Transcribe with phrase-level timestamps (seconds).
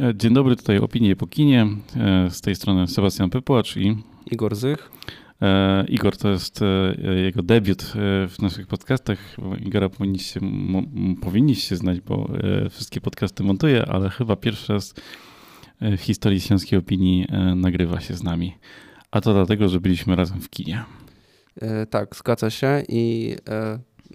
[0.00, 1.66] E, dzień dobry, tutaj Opinie po kinie.
[1.96, 3.96] E, z tej strony Sebastian Pypłacz i
[4.30, 4.90] Igor Zych.
[5.42, 6.60] E, Igor to jest
[7.24, 7.82] jego debiut
[8.28, 9.36] w naszych podcastach.
[9.66, 10.40] Igora powinniście,
[11.22, 12.30] powinniście znać, bo
[12.70, 14.94] wszystkie podcasty montuje, ale chyba pierwszy raz
[15.80, 17.26] w historii Śląskiej Opinii
[17.56, 18.54] nagrywa się z nami.
[19.10, 20.84] A to dlatego, że byliśmy razem w kinie.
[21.90, 23.36] Tak, zgadza się i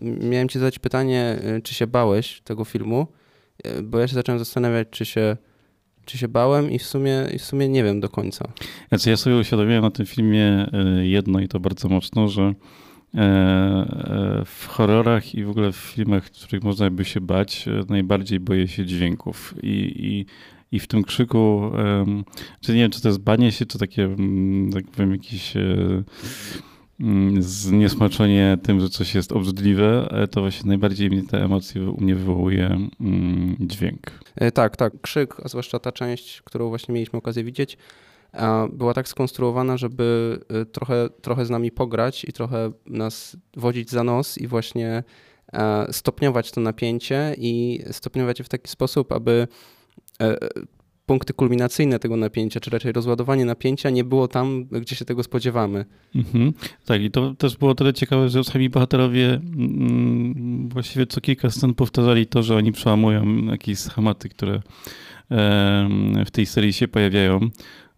[0.01, 3.07] miałem ci zadać pytanie, czy się bałeś tego filmu?
[3.83, 5.37] Bo ja się zacząłem zastanawiać, czy się
[6.05, 8.47] czy się bałem i w sumie, i w sumie nie wiem do końca.
[8.89, 13.19] Znaczy ja sobie uświadomiłem na tym filmie e, jedno i to bardzo mocno, że e,
[13.19, 18.39] e, w horrorach i w ogóle w filmach, w których można by się bać, najbardziej
[18.39, 19.55] boję się dźwięków.
[19.63, 20.25] I, i,
[20.75, 21.71] i w tym krzyku,
[22.61, 26.03] czy nie wiem, czy to jest banie się, czy takie, mm, tak powiem, jakiś Mm,
[27.39, 32.65] zniesmaczenie tym, że coś jest obrzydliwe, to właśnie najbardziej mnie te emocje u mnie wywołuje
[33.01, 34.11] mm, dźwięk.
[34.35, 34.93] E, tak, tak.
[35.01, 37.77] Krzyk, a zwłaszcza ta część, którą właśnie mieliśmy okazję widzieć,
[38.73, 44.03] była tak skonstruowana, żeby e, trochę, trochę z nami pograć i trochę nas wodzić za
[44.03, 45.03] nos i właśnie
[45.53, 49.47] e, stopniować to napięcie i stopniować je w taki sposób, aby
[51.05, 55.85] punkty kulminacyjne tego napięcia, czy raczej rozładowanie napięcia nie było tam, gdzie się tego spodziewamy.
[56.15, 56.53] Mhm.
[56.85, 61.73] Tak, i to też było tyle ciekawe, że sami bohaterowie mm, właściwie co kilka scen
[61.73, 64.61] powtarzali to, że oni przełamują jakieś schematy, które
[66.25, 67.39] w tej serii się pojawiają.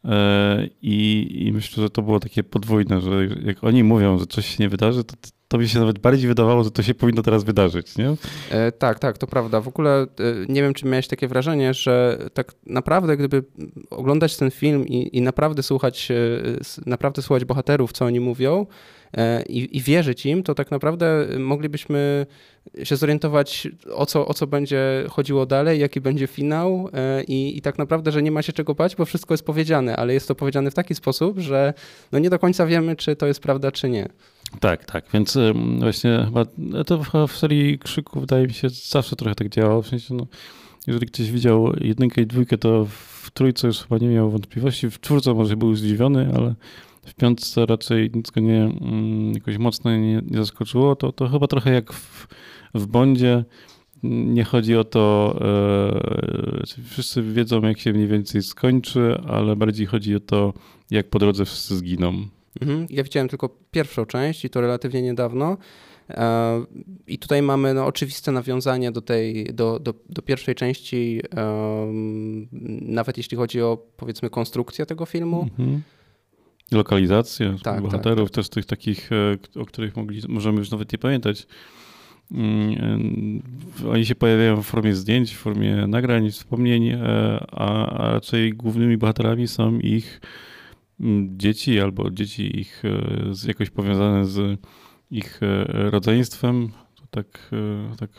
[0.05, 4.45] E, I, I, myślę, że to było takie podwójne, że jak oni mówią, że coś
[4.45, 5.15] się nie wydarzy, to
[5.47, 8.15] to mi się nawet bardziej wydawało, że to się powinno teraz wydarzyć, nie?
[8.49, 9.61] E, tak, tak, to prawda.
[9.61, 10.07] W ogóle e,
[10.49, 13.43] nie wiem, czy miałeś takie wrażenie, że tak naprawdę, gdyby
[13.89, 16.15] oglądać ten film i, i naprawdę słuchać, e,
[16.85, 18.65] naprawdę słuchać bohaterów, co oni mówią,
[19.17, 22.25] E, i, i wierzyć im, to tak naprawdę moglibyśmy
[22.83, 27.61] się zorientować, o co, o co będzie chodziło dalej, jaki będzie finał e, i, i
[27.61, 30.35] tak naprawdę, że nie ma się czego bać, bo wszystko jest powiedziane, ale jest to
[30.35, 31.73] powiedziane w taki sposób, że
[32.11, 34.09] no nie do końca wiemy, czy to jest prawda, czy nie.
[34.59, 35.37] Tak, tak, więc
[35.79, 36.45] właśnie chyba
[36.85, 40.27] to w serii Krzyku wydaje mi się zawsze trochę tak działało, w sensie no,
[40.87, 44.99] jeżeli ktoś widział jedynkę i dwójkę, to w trójce już chyba nie miał wątpliwości, w
[44.99, 46.55] czwórce może był zdziwiony, ale
[47.07, 50.95] w piątce raczej nic go nie, mm, jakoś mocno nie, nie zaskoczyło.
[50.95, 52.27] To, to chyba trochę jak w,
[52.73, 53.45] w Bondzie.
[54.03, 60.15] Nie chodzi o to, e, wszyscy wiedzą, jak się mniej więcej skończy, ale bardziej chodzi
[60.15, 60.53] o to,
[60.91, 62.13] jak po drodze wszyscy zginą.
[62.61, 62.87] Mhm.
[62.89, 65.57] Ja widziałem tylko pierwszą część i to relatywnie niedawno.
[66.09, 66.65] E,
[67.07, 71.21] I tutaj mamy no, oczywiste nawiązanie do tej, do, do, do pierwszej części,
[72.81, 75.41] nawet jeśli chodzi o powiedzmy konstrukcję tego filmu.
[75.41, 75.81] Mhm.
[76.71, 78.35] Lokalizację tak, bohaterów, tak, tak.
[78.35, 81.47] też tych takich, e, o których mogli, możemy już nawet nie pamiętać.
[82.31, 83.41] Mm,
[83.83, 86.93] e, oni się pojawiają w formie zdjęć, w formie nagrań, wspomnień,
[87.51, 90.21] a, a raczej głównymi bohaterami są ich
[91.27, 92.83] dzieci albo dzieci ich
[93.47, 94.59] jakoś powiązane z
[95.11, 96.69] ich rodzeństwem.
[96.95, 97.51] To tak,
[97.99, 98.09] tak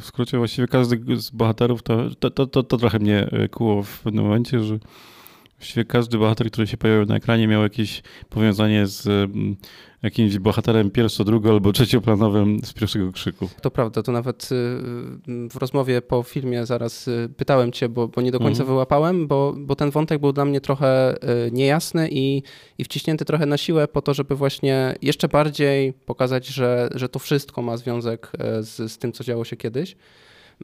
[0.00, 4.00] w skrócie właściwie każdy z bohaterów to, to, to, to, to trochę mnie kuło w
[4.00, 4.78] pewnym momencie, że
[5.62, 9.56] Właściwie każdy bohater, który się pojawił na ekranie, miał jakieś powiązanie z mm,
[10.02, 13.48] jakimś bohaterem pierwszo, drugo albo trzecioplanowym z pierwszego krzyku.
[13.60, 14.54] To prawda, to nawet y,
[15.28, 18.66] y, w rozmowie po filmie zaraz y, pytałem cię, bo, bo nie do końca mhm.
[18.66, 21.16] wyłapałem, bo, bo ten wątek był dla mnie trochę
[21.52, 22.42] niejasny i,
[22.78, 27.18] i wciśnięty trochę na siłę po to, żeby właśnie jeszcze bardziej pokazać, że, że to
[27.18, 29.96] wszystko ma związek z, z tym, co działo się kiedyś.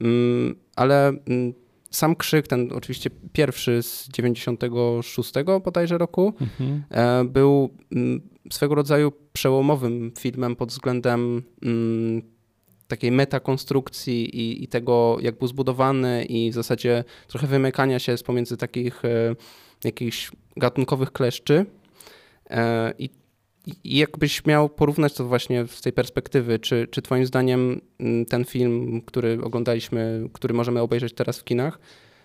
[0.01, 1.53] Mm, ale mm,
[1.91, 5.33] sam krzyk, ten oczywiście pierwszy z 96
[5.65, 6.85] bodajże roku, mhm.
[6.91, 12.23] E, był mm, swego rodzaju przełomowym filmem pod względem mm,
[12.89, 18.23] takiej metakonstrukcji i, i tego, jak był zbudowany i w zasadzie trochę wymykania się z
[18.23, 19.37] pomiędzy takich e,
[19.85, 21.67] jakichś gatunkowych kleszczy.
[22.51, 23.11] E, I
[23.85, 28.45] i jakbyś miał porównać to właśnie z tej perspektywy, czy, czy Twoim zdaniem mm, ten
[28.45, 31.79] film, który oglądaliśmy, który możemy obejrzeć teraz w kinach,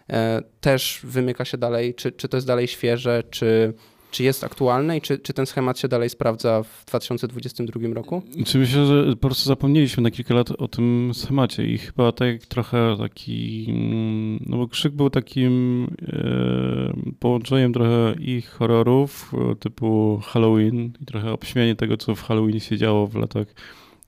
[0.10, 3.74] e, też wymyka się dalej, czy, czy to jest dalej świeże, czy,
[4.14, 8.24] czy jest aktualne i czy, czy ten schemat się dalej sprawdza w 2022 roku?
[8.46, 12.46] Czy myślę, że po prostu zapomnieliśmy na kilka lat o tym schemacie i chyba tak
[12.46, 20.22] trochę taki, mm, no bo Krzyk był takim e, połączeniem trochę i horrorów e, typu
[20.24, 23.48] Halloween i trochę obśmianie tego, co w Halloween się działo w latach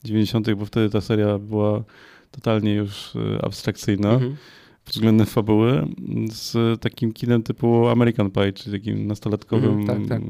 [0.04, 1.84] 90., bo wtedy ta seria była
[2.32, 4.10] totalnie już e, abstrakcyjna.
[4.10, 4.36] Mhm
[4.86, 5.88] względem fabuły
[6.32, 10.22] z takim kinem typu American Pie, czyli takim nastolatkowym, mm, tak, tak.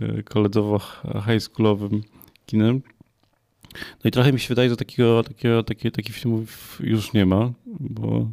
[0.00, 2.02] E, koledzowo-high schoolowym
[2.46, 2.80] kinem.
[3.74, 7.52] No i trochę mi się wydaje, że takiego, takiego, takie, takich filmów już nie ma,
[7.80, 8.30] bo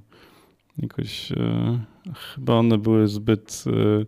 [0.77, 1.79] jakoś e,
[2.15, 4.05] chyba one były zbyt, e,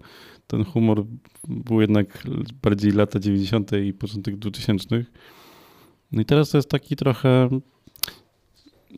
[0.48, 1.06] ten humor
[1.48, 2.24] był jednak
[2.62, 3.72] bardziej lata 90.
[3.86, 5.06] i początek 2000.
[6.12, 7.50] No i teraz to jest taki trochę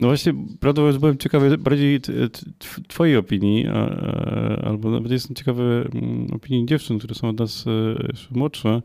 [0.00, 2.00] no właśnie, prawdę mówiąc, byłem ciekawy bardziej
[2.88, 3.66] twojej opinii,
[4.62, 7.64] albo nawet jestem ciekawy mm, opinii dziewczyn, które są od nas
[8.08, 8.82] jeszcze młodsze,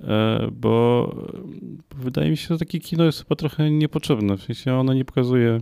[0.00, 1.14] e, bo
[1.96, 4.36] wydaje mi się, że takie kino jest chyba trochę niepotrzebne.
[4.36, 5.60] W sensie ono nie pokazuje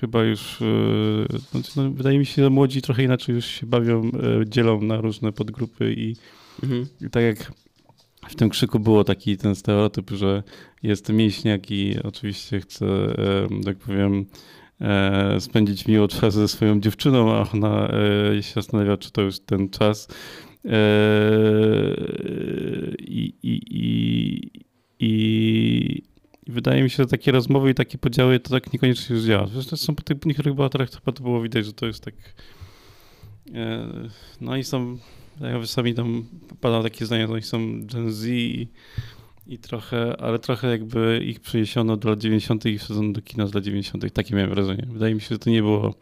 [0.00, 4.02] chyba już, e, znaczy, no, wydaje mi się, że młodzi trochę inaczej już się bawią,
[4.04, 4.10] e,
[4.46, 6.16] dzielą na różne podgrupy i,
[6.62, 6.86] mhm.
[7.00, 7.52] i tak jak
[8.28, 10.42] w tym krzyku było taki ten stereotyp, że
[10.82, 12.86] jest mięśniak i oczywiście chce,
[13.64, 14.26] tak powiem,
[14.80, 19.40] e, spędzić miło czas ze swoją dziewczyną, a ona e, się zastanawia, czy to już
[19.40, 20.08] ten czas.
[20.64, 20.70] E,
[22.98, 24.50] I, i, i,
[25.00, 26.02] i
[26.46, 29.46] wydaje mi się, że takie rozmowy i takie podziały to tak niekoniecznie już działa.
[29.46, 32.14] Zresztą po tych niektórych bohaterach chyba to było widać, że to jest tak.
[34.40, 34.98] No i są
[35.40, 36.24] ja sami tam
[36.60, 38.68] padał takie zdanie, że oni są Gen Z i,
[39.46, 42.66] i, trochę, ale trochę jakby ich przeniesiono do lat 90.
[42.66, 44.12] i wsadzono do kina z lat 90.
[44.12, 44.86] Takie miałem wrażenie.
[44.92, 45.94] Wydaje mi się, że to nie było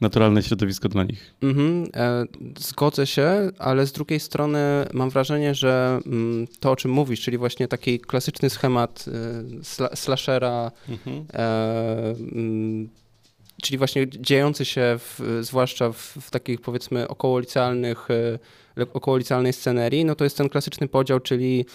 [0.00, 1.34] naturalne środowisko dla nich.
[1.42, 2.24] Mhm, e,
[2.58, 4.58] zgodzę się, ale z drugiej strony
[4.92, 9.04] mam wrażenie, że mm, to, o czym mówisz, czyli właśnie taki klasyczny schemat
[9.60, 11.24] y, sla, slashera, mhm.
[13.62, 18.38] E, czyli właśnie dziejący się w, zwłaszcza w, w takich powiedzmy okołolicealnych y,
[18.92, 21.66] okołolicealnej scenerii, no to jest ten klasyczny podział, czyli, e,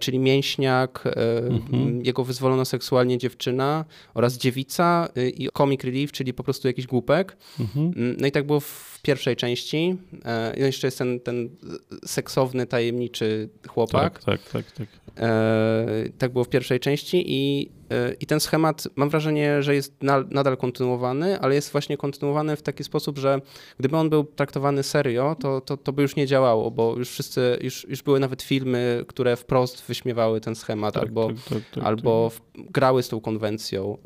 [0.00, 2.04] czyli mięśniak, e, mhm.
[2.04, 3.84] jego wyzwolona seksualnie dziewczyna
[4.14, 7.36] oraz dziewica e, i comic relief, czyli po prostu jakiś głupek.
[7.60, 7.92] Mhm.
[7.96, 9.96] Mm, no i tak było w pierwszej części.
[10.56, 11.48] No jeszcze jest ten, ten
[12.04, 14.24] seksowny, tajemniczy chłopak.
[14.24, 14.72] Tak, tak, tak.
[14.72, 14.88] Tak,
[16.18, 17.70] tak było w pierwszej części i
[18.20, 19.94] i ten schemat mam wrażenie, że jest
[20.30, 23.40] nadal kontynuowany, ale jest właśnie kontynuowany w taki sposób, że
[23.78, 27.58] gdyby on był traktowany serio, to, to, to by już nie działało, bo już wszyscy,
[27.60, 31.84] już, już były nawet filmy, które wprost wyśmiewały ten schemat tak, albo, tak, tak, tak
[31.84, 32.70] albo tak.
[32.70, 33.98] grały z tą konwencją.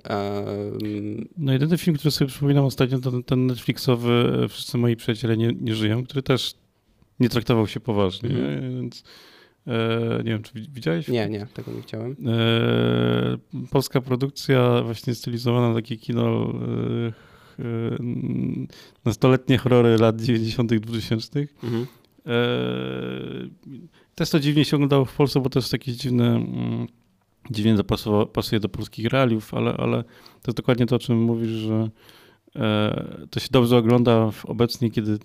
[1.39, 5.75] No jedyny film, który sobie przypominam ostatnio, to ten Netflixowy Wszyscy moi przyjaciele nie, nie
[5.75, 6.55] żyją, który też
[7.21, 8.81] nie traktował się poważnie, mm.
[8.81, 9.05] więc
[9.67, 11.09] E, nie wiem, czy widziałeś?
[11.09, 12.17] Nie, nie, tego nie chciałem.
[12.27, 16.53] E, polska produkcja, właśnie stylizowana na takie kino
[17.59, 17.63] e,
[19.05, 21.47] nastoletnie horrory lat 90., 2000.
[21.63, 21.87] Mhm.
[24.15, 26.87] Też to dziwnie się oglądało w Polsce, bo to jest jakieś dziwne, mm,
[27.51, 27.77] dziwnie
[28.33, 31.91] pasuje do polskich realiów, ale, ale to jest dokładnie to, o czym mówisz, że
[33.31, 35.19] to się dobrze ogląda obecnie, kiedy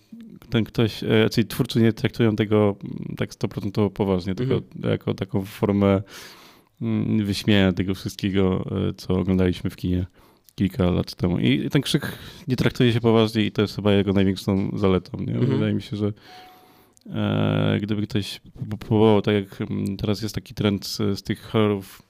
[0.49, 4.91] ten ktoś, e, czyli twórcy nie traktują tego mm, tak 100% poważnie, tylko mhm.
[4.91, 6.01] jako taką formę
[6.81, 10.05] mm, wyśmienia tego wszystkiego, e, co oglądaliśmy w kinie
[10.55, 11.39] kilka lat temu.
[11.39, 12.17] I ten krzyk
[12.47, 15.17] nie traktuje się poważnie i to jest chyba jego największą zaletą.
[15.17, 15.33] Nie?
[15.33, 15.45] Mhm.
[15.45, 16.11] Wydaje mi się, że e,
[17.81, 18.42] gdyby ktoś
[18.80, 22.01] próbował, tak jak mm, teraz jest taki trend z, z tych horrorów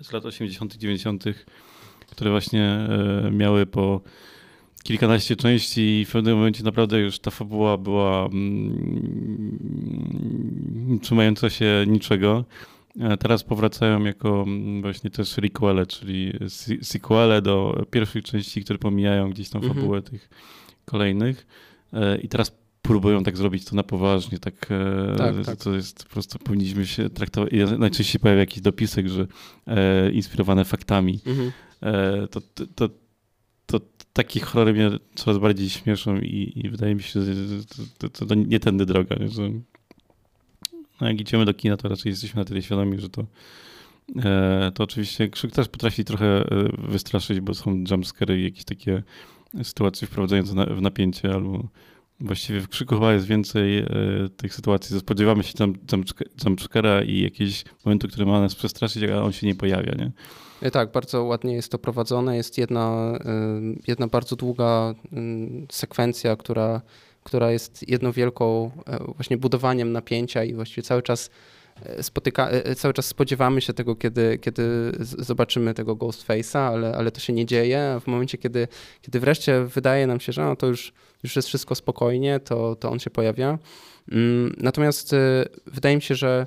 [0.00, 1.24] z lat 80., 90.,
[2.10, 4.00] które właśnie e, miały po
[4.82, 9.28] kilkanaście części i w pewnym momencie naprawdę już ta fabuła była mm,
[11.02, 12.44] trzymająca się niczego.
[13.18, 16.32] Teraz powracają jako mm, właśnie też requele, czyli
[16.82, 19.80] sequele do pierwszych części, które pomijają gdzieś tam mhm.
[19.80, 20.28] fabułę tych
[20.84, 21.46] kolejnych.
[21.92, 25.58] E, I teraz próbują tak zrobić to na poważnie, tak, e, tak, tak.
[25.58, 27.50] to jest po prostu powinniśmy się traktować.
[27.78, 29.26] Najczęściej pojawia jakiś dopisek, że
[29.66, 31.20] e, inspirowane faktami.
[31.26, 31.52] Mhm.
[31.82, 32.40] E, to,
[32.74, 32.88] to,
[33.66, 33.80] to
[34.12, 37.64] takie horrory mnie coraz bardziej śmieszą i, i wydaje mi się, że
[37.98, 39.16] to, to, to nie tędy droga.
[39.16, 39.28] Nie?
[39.28, 39.50] Że,
[41.00, 43.26] no jak idziemy do kina, to raczej jesteśmy na tyle świadomi, że to
[44.24, 49.02] e, to oczywiście krzyk też potrafi trochę e, wystraszyć, bo są jumpscary i jakieś takie
[49.62, 51.68] sytuacje wprowadzające na, w napięcie albo
[52.22, 53.86] właściwie w krzyku chyba jest więcej e,
[54.36, 55.52] tych sytuacji, spodziewamy się
[56.44, 60.12] jumpscare'a i jakieś momentu, które ma nas przestraszyć, a on się nie pojawia, nie?
[60.62, 62.36] E, tak, bardzo ładnie jest to prowadzone.
[62.36, 63.18] Jest jedna,
[63.86, 64.94] jedna bardzo długa
[65.70, 66.82] sekwencja, która,
[67.24, 71.32] która jest jedną wielką e, właśnie budowaniem napięcia i właściwie cały czas e,
[72.02, 77.32] spotyka, cały czas spodziewamy się tego, kiedy, kiedy zobaczymy tego Ghostface'a, ale, ale to się
[77.32, 78.00] nie dzieje.
[78.04, 78.68] W momencie, kiedy,
[79.02, 82.90] kiedy wreszcie wydaje nam się, że no, to już, już jest wszystko spokojnie, to, to
[82.90, 83.58] on się pojawia.
[84.12, 85.14] Mm, natomiast
[85.66, 86.46] wydaje mi się, że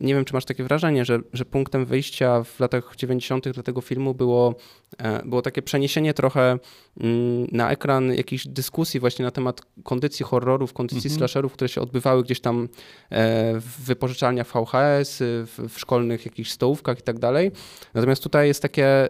[0.00, 3.48] nie wiem, czy masz takie wrażenie, że, że punktem wyjścia w latach 90.
[3.48, 4.54] dla tego filmu było,
[4.98, 6.58] e, było takie przeniesienie trochę
[7.00, 11.18] mm, na ekran jakichś dyskusji właśnie na temat kondycji horrorów, kondycji mhm.
[11.18, 12.68] slasherów, które się odbywały gdzieś tam
[13.10, 17.50] e, w wypożyczalniach VHS, w, w szkolnych jakichś stołówkach i tak dalej.
[17.94, 19.08] Natomiast tutaj jest takie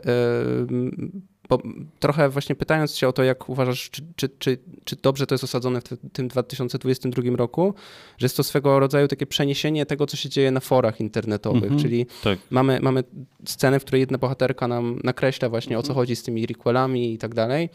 [1.48, 1.58] bo
[2.00, 5.44] trochę właśnie pytając się o to, jak uważasz, czy, czy, czy, czy dobrze to jest
[5.44, 7.74] osadzone w tym 2022 roku,
[8.18, 11.78] że jest to swego rodzaju takie przeniesienie tego, co się dzieje na forach internetowych, mm
[11.78, 12.38] -hmm, czyli tak.
[12.50, 13.04] mamy, mamy
[13.44, 15.84] scenę, w której jedna bohaterka nam nakreśla właśnie mm -hmm.
[15.84, 16.02] o co mhm.
[16.02, 17.68] chodzi z tymi requelami i tak dalej.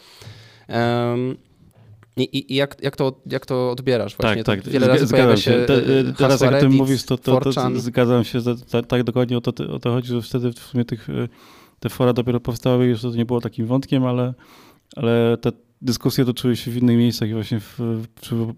[0.70, 1.38] Um,
[2.18, 4.44] i, i jak, jak, to, jak to odbierasz właśnie?
[4.44, 4.70] Tak, tak.
[4.72, 5.44] Wiele razy zgadzam się.
[5.44, 5.66] się.
[5.66, 8.40] Te, y, teraz jak o tym mówisz, to, to, to, zgadzam się,
[8.72, 11.30] tak, tak dokładnie o to, o to chodzi, że wtedy w sumie tych, y,
[11.80, 14.34] te fora dopiero powstały, już to nie było takim wątkiem, ale,
[14.96, 17.80] ale te dyskusje toczyły się w innych miejscach, właśnie w,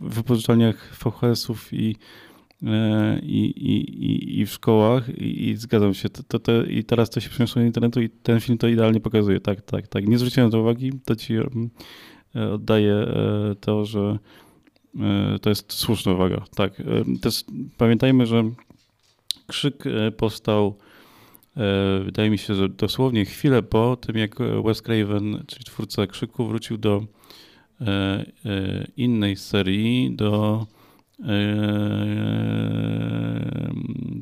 [0.01, 1.95] w wypożyczalniach VHS-ów i,
[2.63, 2.67] y,
[3.23, 6.09] i, i, i w szkołach i, i zgadzam się.
[6.09, 9.39] To, to, I teraz to się przeniosło do internetu i ten film to idealnie pokazuje.
[9.39, 10.07] Tak, tak, tak.
[10.07, 11.33] Nie zwróciłem to uwagi, to ci
[12.35, 14.19] E, oddaję e, to, że
[14.99, 16.45] e, to jest słuszna uwaga.
[16.55, 16.73] Tak.
[17.21, 17.43] Też
[17.77, 18.43] pamiętajmy, że
[19.47, 19.83] krzyk
[20.17, 20.77] powstał
[22.05, 26.77] wydaje mi się, że dosłownie chwilę po tym, jak Wes Craven, czyli twórca Krzyku, wrócił
[26.77, 27.03] do
[28.97, 30.65] innej serii, do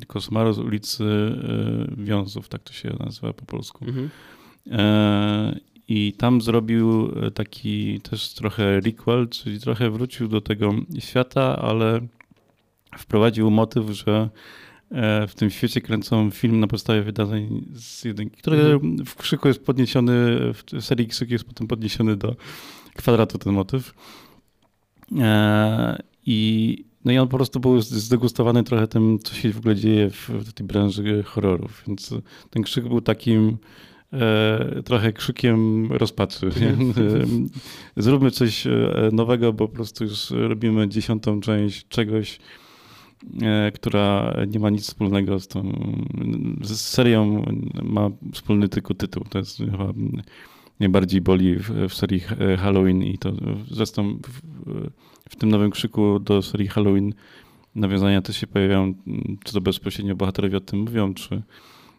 [0.06, 1.04] Kosmaru z ulicy
[1.96, 3.84] Wiązów, tak to się nazywa po polsku.
[3.84, 4.10] Mhm.
[5.92, 12.00] I tam zrobił e, taki też trochę requel, czyli trochę wrócił do tego świata, ale
[12.98, 14.30] wprowadził motyw, że e,
[15.28, 19.06] w tym świecie kręcą film na podstawie wydarzeń z jedynki, który mhm.
[19.06, 20.12] w krzyku jest podniesiony,
[20.54, 22.36] w serii krzyku jest potem podniesiony do
[22.94, 23.94] kwadratu ten motyw.
[25.18, 29.76] E, I, no i on po prostu był zdegustowany trochę tym, co się w ogóle
[29.76, 32.14] dzieje w, w tej branży horrorów, więc
[32.50, 33.58] ten krzyk był takim
[34.12, 36.46] e, trochę krzykiem rozpaczy.
[36.46, 37.48] Mhm.
[37.96, 38.70] Zróbmy coś e,
[39.12, 42.69] nowego, bo po prostu już robimy dziesiątą część czegoś, e,
[43.74, 45.72] która nie ma nic wspólnego z tą
[46.62, 47.44] z serią,
[47.82, 49.24] ma wspólny tylko tytuł.
[49.24, 49.92] To jest chyba
[50.80, 52.20] najbardziej boli w, w serii
[52.58, 53.32] Halloween i to
[53.70, 54.40] zresztą w,
[55.28, 57.14] w tym nowym krzyku do serii Halloween
[57.74, 58.94] nawiązania też się pojawiają,
[59.44, 61.42] czy to bezpośrednio bohaterowie o tym mówią, czy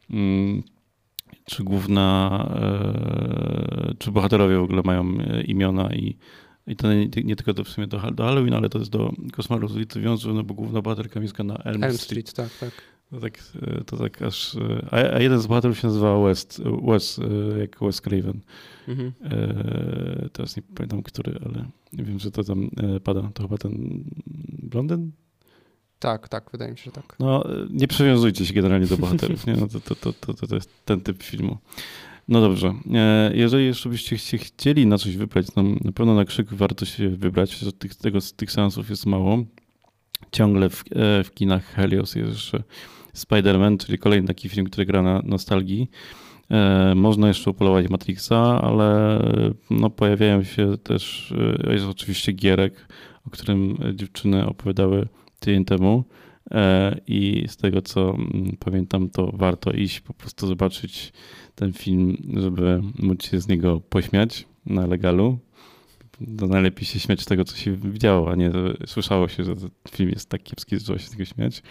[0.10, 0.64] mm,
[1.46, 6.18] czy główna, e, czy bohaterowie w ogóle mają e, imiona i,
[6.68, 9.14] i to nie, nie tylko to w sumie do, do Halloween, ale to jest do
[9.32, 12.30] Koszmaru z ulicy Wiązu, no bo główna bohaterka mieszka na Elm, Elm Street.
[12.30, 12.52] Street.
[12.60, 12.84] tak, tak.
[13.12, 14.58] To tak, e, to tak aż...
[14.92, 17.20] A, a, jeden z bohaterów się nazywa West, Wes,
[17.60, 18.40] jak Wes Craven.
[18.88, 19.14] Mhm.
[19.24, 22.70] E, teraz nie pamiętam, który, ale wiem, że to tam
[23.04, 23.32] pada.
[23.34, 24.04] To chyba ten
[24.64, 25.12] blondyn?
[26.00, 27.16] Tak, tak, wydaje mi się, że tak.
[27.20, 29.54] No, nie przywiązujcie się generalnie do bohaterów, nie?
[29.54, 31.58] No, to, to, to, to, to jest ten typ filmu.
[32.28, 32.74] No dobrze.
[32.94, 37.10] E, jeżeli jeszcze byście chcieli na coś wybrać, no na pewno na krzyk warto się
[37.10, 39.38] wybrać, że tych, tego, tych seansów jest mało.
[40.32, 42.64] Ciągle w, e, w kinach Helios jest jeszcze
[43.16, 45.90] Spider-Man, czyli kolejny taki film, który gra na nostalgii.
[46.52, 49.20] E, można jeszcze upolować Matrixa, ale
[49.70, 51.34] no, pojawiają się też,
[51.70, 52.88] jest oczywiście Gierek,
[53.28, 55.08] o którym dziewczyny opowiadały
[55.40, 56.04] tydzień temu
[57.08, 61.14] i z tego co mm, pamiętam, to warto iść po prostu zobaczyć
[61.56, 65.40] ten film, żeby móc się z niego pośmiać na legalu.
[66.38, 68.52] To najlepiej się śmiać z tego, co się widziało, a nie
[68.86, 69.56] słyszało się, że
[69.92, 71.64] film jest tak kiepski, że trzeba się z tego śmiać.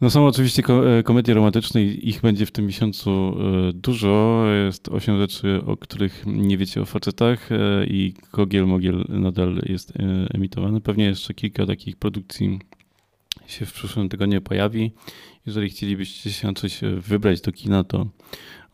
[0.00, 0.62] No są oczywiście
[0.98, 4.44] e, komedie romantyczne i ich będzie w tym miesiącu e, dużo.
[4.66, 9.92] Jest osiem rzeczy, o których nie wiecie o facetach e, i Kogiel Mogiel nadal jest
[10.34, 10.80] emitowany.
[10.80, 12.58] Pewnie jeszcze kilka takich produkcji
[13.46, 14.92] się w przyszłym tygodniu pojawi.
[15.46, 18.06] Jeżeli chcielibyście się coś wybrać do kina, to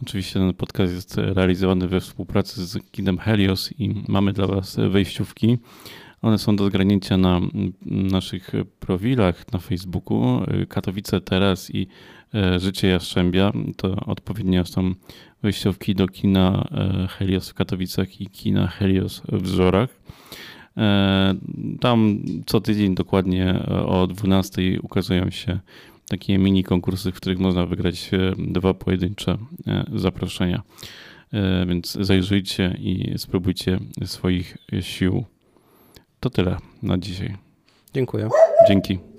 [0.03, 5.59] oczywiście ten podcast jest realizowany we współpracy z kinem Helios i mamy dla Was wejściówki.
[6.23, 7.41] One są do zgranięcia na
[7.87, 8.50] naszych
[8.81, 10.43] profilach na Facebooku.
[10.69, 11.87] Katowice teraz i
[12.35, 13.53] e, Życie Jastrzębia.
[13.77, 14.95] To odpowiednio są
[15.43, 20.00] wejściówki do kina e, Helios w Katowicach i kina Helios w Żorach.
[20.81, 21.35] E,
[21.81, 25.59] tam co tydzień dokładnie o 12 ukazują się
[26.09, 29.39] takie mini konkursy, w których można wygrać dwa pojedyncze
[29.95, 30.63] zaproszenia.
[31.67, 35.25] Więc zajrzyjcie i spróbujcie swoich sił.
[36.21, 37.37] To tyle na dzisiaj.
[37.95, 38.29] Dziękuję.
[38.69, 39.10] Dzięki.